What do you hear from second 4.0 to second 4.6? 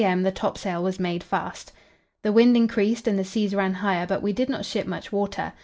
but we did